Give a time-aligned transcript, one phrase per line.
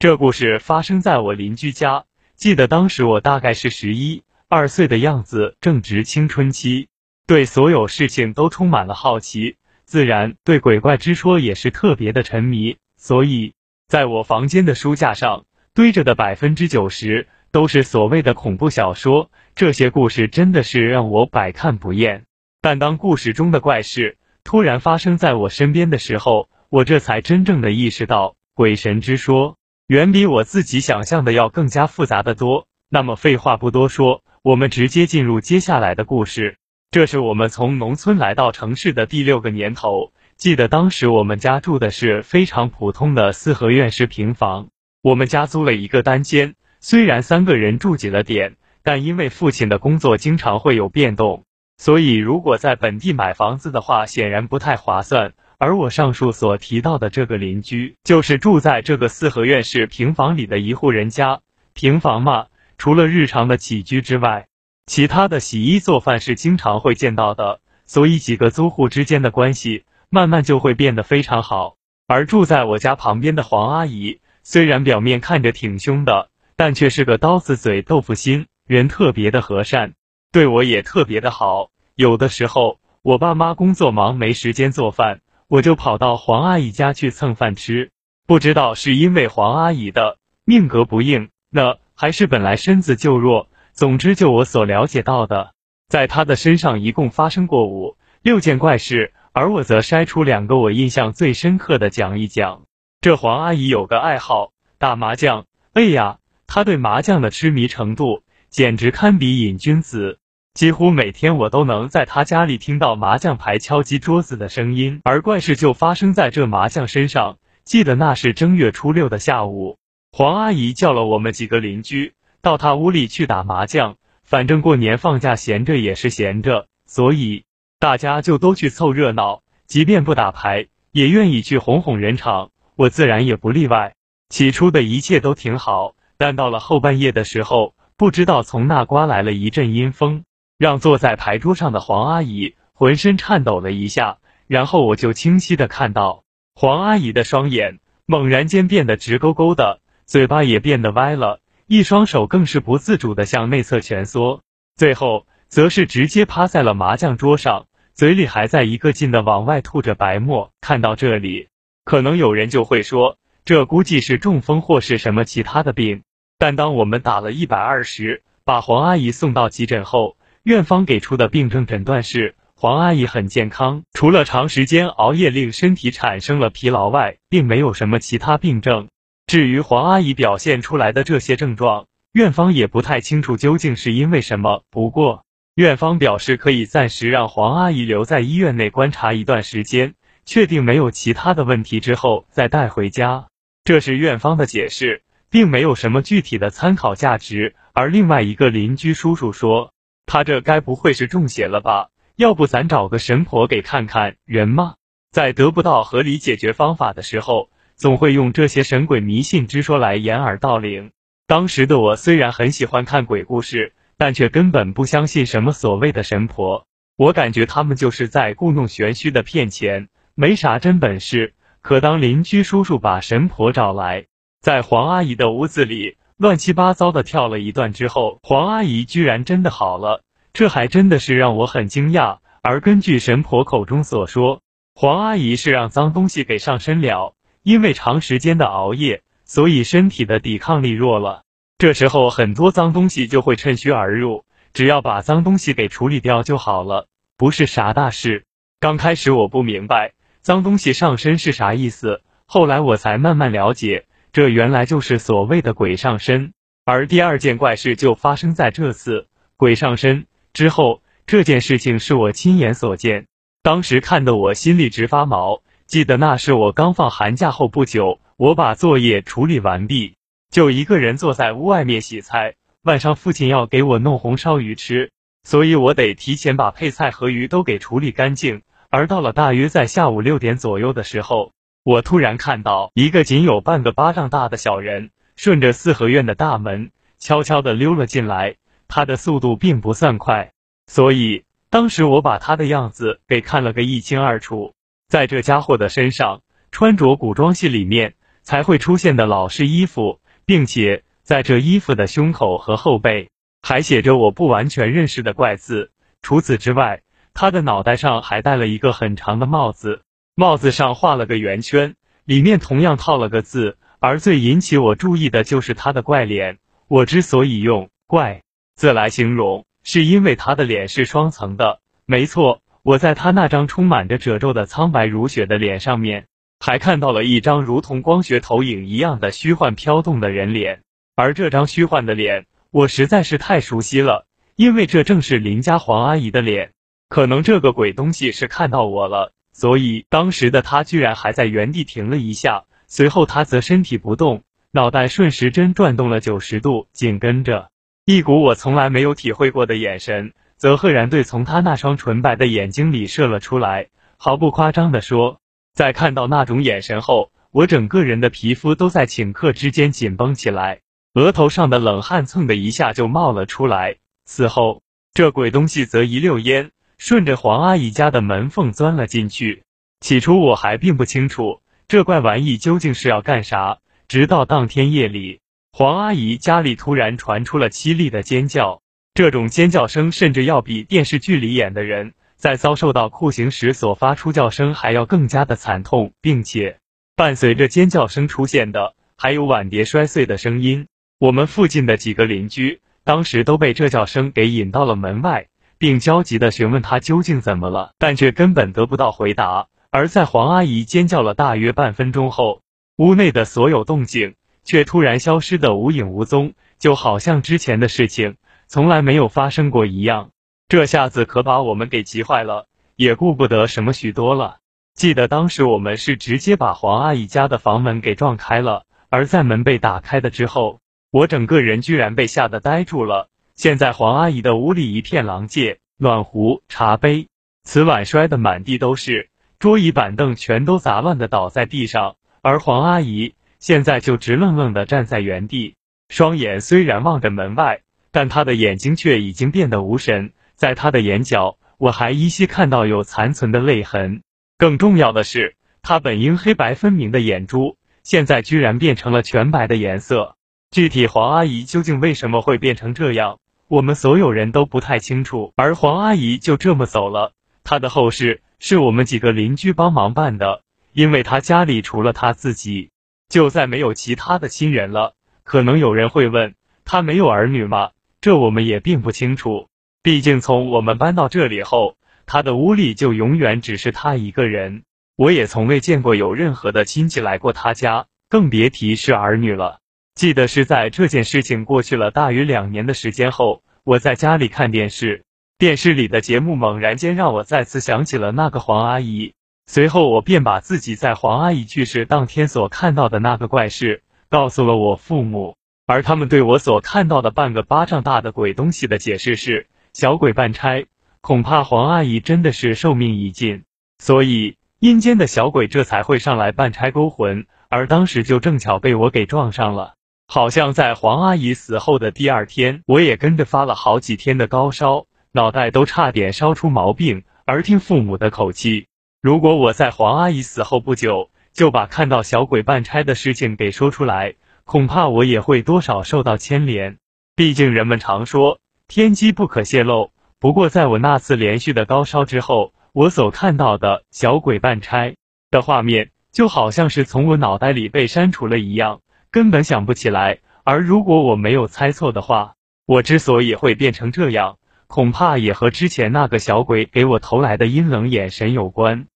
[0.00, 2.04] 这故事发生在我邻居家，
[2.36, 6.86] 记得当时我大概是十一二岁的样子，正值青春期，
[7.26, 9.56] 对所有事情都充满了好奇，
[9.86, 12.76] 自然对鬼怪之说也是特别的沉迷。
[12.96, 13.54] 所以，
[13.88, 22.22] 在我房间的书架上堆着的百分之九十都是所谓的恐怖小说，这些故事真的是让我百看不厌。
[22.60, 29.56] 但当故事中的怪事突然发生在我身边的时候，我这才真正的意识到，鬼神之说
[29.88, 32.66] 远比我自己想象的要更加复杂的多。
[32.90, 36.58] 那么废话不多说，我们直接进入接下来的故事。
[36.90, 40.12] 这是我们从农村来到城市的第六个年头。
[40.36, 44.68] 记得当时我们家住的是非常普通的四合院式平房，
[45.00, 46.54] 我们家租了一个单间。
[46.80, 51.44] 虽然三个人住挤了点，但因为父亲的工作经常会有变动，
[51.78, 55.32] 所以如果在本地买房子的话，显然不太划算。
[55.60, 61.40] 而我上述所提到的这个邻居，就是住在这个四合院式平房里的一户人家。
[61.72, 62.46] 平房嘛，
[62.78, 64.46] 除了日常的起居之外，
[64.86, 69.84] 其他的洗衣做饭是经常会见到的，所以几个租户之间的关系。
[70.10, 71.76] 慢慢就会变得非常好。
[72.06, 79.92] 而住在我家旁边的黄阿姨，虽然表面看着挺凶的，但却是个刀子嘴豆腐心，人特别的和善，
[80.32, 81.70] 对我也特别的好。
[81.94, 87.90] 有的时候我爸妈工作忙没时间做饭，我就跑到黄阿姨家去蹭饭吃。
[88.26, 93.48] 不知道是因为黄阿姨的命格不硬，那还是本来身子就弱。
[93.72, 95.54] 总之，就我所了解到的，
[95.88, 99.14] 在她的身上一共发生过五六件怪事。
[99.32, 102.64] 而我则筛出两个我印象最深刻的讲一讲。
[103.00, 105.46] 这黄阿姨有个爱好，打麻将。
[105.72, 110.18] 哎呀，她对麻将的痴迷程度简直堪比瘾君子，
[110.58, 115.00] 几乎每天我都能在他家里听到麻将牌敲击桌子的声音。
[115.04, 117.38] 而怪事就发生在这麻将身上。
[117.64, 119.78] 记得那是正月初六的下午，
[120.10, 123.94] 黄阿姨叫了我们几个邻居到她屋里去打麻将。
[124.24, 127.44] 反正过年放假闲着也是闲着，所以。
[127.78, 132.50] 大家就都去凑热闹，即便不打牌，也愿意去哄哄人场。
[132.74, 133.94] 我自然也不例外。
[134.28, 140.24] 起初的一切都挺好，但到了后半夜的时候，不知道从哪刮来了一阵阴风，
[140.58, 144.18] 让坐在牌桌上的黄阿姨浑身颤抖了一下。
[144.46, 146.24] 然后我就清晰的看到
[146.54, 154.42] 黄阿姨的双眼猛然间变得直勾勾的，嘴巴也变得歪了，一双手更是不自主的向内侧蜷缩，
[154.76, 155.26] 最后。
[155.50, 160.52] 则是直接趴在了麻将桌上，嘴里还在一个劲的往外吐着白沫。
[160.60, 161.48] 看到这里，
[161.86, 166.02] 可能有人就会说，这估计是中风或是什么其他的病。
[166.36, 170.17] 但当我们打了一百二十，把黄阿姨送到急诊后，
[170.48, 178.88] 院方给出的病症诊断是黄阿姨很健康，除了长时间熬夜令身体产生了疲劳外，并没有什么其他病症。
[179.26, 184.62] 至于黄阿姨表现出来的这些症状，院方也不太清楚究竟是因为什么。
[184.70, 193.26] 不过，院方表示可以暂时让黄阿姨留在医院内观察一段时间，确定没有其他的问题之后再带回家。
[193.64, 197.54] 这是院方的解释，并没有什么具体的参考价值。
[197.74, 199.74] 而另外一个邻居叔叔说
[200.08, 201.90] ：“他这该不会是中邪了吧？
[202.16, 204.74] 要不咱找个神婆给看看人吗？”
[205.12, 210.90] 在得不到合理解决方法的时候，总会用这些神鬼迷信之说来掩耳盗铃。
[211.28, 213.74] 当时的我虽然很喜欢看鬼故事。
[214.00, 221.34] 但却根本不相信什么所谓的神婆，我感觉他们就是在故弄玄虚的骗钱，没啥真本事。
[221.62, 224.06] 可当邻居叔叔把神婆找来，
[224.40, 230.02] 在黄阿姨的屋子里乱七八糟的跳了一段之后，黄阿姨居然真的好了，
[230.32, 232.18] 这还真的是让我很惊讶。
[232.42, 234.40] 而根据神婆口中所说，
[234.74, 237.14] 黄阿姨是让脏东西给上身了，
[237.44, 241.22] 因为长时间的熬夜，所以身体的抵抗力弱了。
[241.56, 248.24] 这时候很多脏东西就会趁虚而入，只要把脏东西给处理掉就好了，不是啥大事。
[248.58, 256.32] 刚开始我不明白脏东西上身是啥意思，后来我才慢慢了解，这原来就是所谓的鬼上身。
[256.64, 259.06] 而第二件怪事就发生在这次
[259.36, 263.06] 鬼上身之后，这件事情是我亲眼所见，
[263.42, 265.40] 当时看得我心里直发毛。
[265.66, 269.94] 记得那是我刚放寒假后不久，我把作业处理完毕。
[270.30, 272.34] 就一个人坐在屋外面洗菜。
[272.62, 274.90] 晚上父亲要给我弄红烧鱼吃，
[275.22, 278.42] 所以我得提前把配菜和鱼都给处理干净。
[278.68, 281.32] 而到了大约在下午六点左右的时候，
[281.68, 288.36] 我突然看到一个仅有半个巴掌大的小人，顺着四合院的大门悄悄地溜了进来。
[288.68, 290.32] 他的速度并不算快，
[290.66, 294.54] 所以当时我把他的样子给看了个一清二楚。
[294.88, 297.96] 在这家伙的身上，穿着古装戏里面。
[298.22, 303.08] 才会出现的老式衣服，并且在这衣服的胸口和后背
[303.40, 305.70] 还写着我不完全认识的怪字。
[306.02, 306.82] 除此之外，
[307.14, 309.80] 他的脑袋上还戴了一个很长的帽子，
[310.20, 313.56] 帽子上画了个圆圈，里面同样套了个字。
[313.78, 316.38] 而最引起我注意的就是他的怪脸。
[316.66, 318.22] 我之所以用“怪”
[318.56, 321.60] 字来形容，是因为他的脸是双层的。
[321.86, 326.08] 没错，我在他那张充满着褶皱的苍白如雪的脸上面，
[326.40, 330.62] 还看到了一张如同光学投影一样的虚幻飘动的人脸。
[330.96, 336.50] 而这张虚幻的脸，我实在是太熟悉了，因为这正是林家黄阿姨的脸。
[336.88, 342.42] 可能这个鬼东西是看到我了，所以当时的他居然还在原地停了一下。
[342.66, 347.52] 随后，他则身体不动，脑袋顺时针转动了九十度，紧跟着，
[347.84, 353.68] 一股我从来没有体会过的眼神，则赫然对从他那双纯白的眼睛里射了出来。
[353.96, 355.20] 毫不夸张地说，
[355.54, 360.62] 在看到那种眼神后，我整个人的皮肤都在顷刻之间紧绷起来，
[360.94, 363.76] 额头上的冷汗蹭的一下就冒了出来。
[364.04, 369.42] 此后，这鬼东西则一溜烟顺着黄阿姨家的门缝钻了进去。
[369.80, 371.40] 起初，我还并不清楚。
[371.66, 373.58] 这怪玩意究竟是要干啥？
[373.88, 375.20] 直到当天夜里，
[375.52, 378.62] 黄阿姨家里突然传出了凄厉的尖叫，
[378.94, 386.58] 这种尖叫声甚至要比电视剧里演的人在遭受到酷刑时所发出叫声还要更加的惨痛，并且
[386.96, 390.66] 伴随着尖叫声出现的还有碗碟摔碎的声音。
[390.98, 395.28] 我们附近的几个邻居当时都被这叫声给引到了门外，
[395.58, 399.48] 并焦急地询问他究竟怎么了，但却根本得不到回答。
[399.70, 402.40] 而在黄阿姨尖叫了大约半分钟后，
[402.76, 404.14] 屋内的所有动静
[404.44, 408.16] 却突然消失的无影无踪，就好像之前的事情
[408.46, 410.10] 从来没有发生过一样。
[410.48, 412.46] 这下子可把我们给急坏了，
[412.76, 414.38] 也顾不得什么许多了。
[414.74, 423.08] 记得当时我们是直接把黄阿姨家的房门给撞开了，而在门被打开的之后，我整个人居然被吓得呆住了。
[423.38, 427.06] 现在黄阿姨的屋里一片狼藉，暖壶、茶杯、
[427.44, 429.10] 瓷碗摔得满地都是。
[429.38, 435.54] 桌椅板凳全都杂乱的倒在地上，而黄阿姨现在就直愣愣的站在原地，
[435.88, 437.60] 双眼虽然望着门外，
[437.92, 440.12] 但她的眼睛却已经变得无神。
[440.34, 444.02] 在她的眼角，我还依稀看到有残存的泪痕。
[444.36, 450.16] 更重要的是，她本应黑白分明的眼珠，现在居然变成了全白的颜色。
[450.50, 455.32] 具体黄阿姨究竟为什么会变成这样，我们所有人都不太清楚。
[455.36, 457.12] 而黄阿姨就这么走了，
[457.42, 458.22] 她的后事。
[458.40, 460.42] 是我们几个邻居帮忙办的，
[460.72, 462.70] 因为她家里除了她自己，
[463.08, 464.94] 就再没有其他的亲人了。
[465.24, 466.34] 可能有人会问，
[466.64, 467.70] 他没有儿女吗？
[468.00, 469.48] 这我们也并不清楚。
[469.82, 474.62] 毕竟从我们搬到这里后，他的屋里就永远只是他一个人。
[474.94, 479.58] 我也从未见过有任何的亲戚来过他家，更别提是儿女了。
[479.98, 485.04] 记得是在这件事情过去了大约两年的时间后，我在家里看电视。
[485.38, 489.14] 电视里的节目猛然间让我再次想起了那个黄阿姨，
[489.46, 495.34] 随后我便把自己在黄阿姨去世当天所看到的那个怪事告诉了我父母，
[495.66, 500.64] 而他们对我所看到的半个巴掌大的鬼东西的解释是小鬼办差，
[501.00, 503.42] 恐怕黄阿姨真的是寿命已尽，
[503.80, 509.74] 所以阴间的小鬼这才会上来办差勾魂，而当时就正巧被我给撞上了，
[510.10, 514.86] 好像在黄阿姨死后的第二天，我也跟着发了好几天的高烧。
[515.12, 518.68] 脑袋都差点烧出毛病，而听父母的口气，
[519.02, 526.78] 如果我在黄阿姨死后不久就把看到小鬼办差的事情给说出来，恐怕我也会多少受到牵连。
[527.14, 529.90] 毕竟人们常说天机不可泄露。
[530.18, 534.94] 不过在我那次连续的高烧之后，我所看到的小鬼办差
[535.30, 540.18] 的画面，就好像是从我脑袋里被删除了一样，根本想不起来。
[540.44, 542.34] 而如果我没有猜错的话，
[542.66, 544.38] 我之所以会变成这样。
[544.66, 548.86] 恐怕也和之前那个小鬼给我投来的阴冷眼神有关。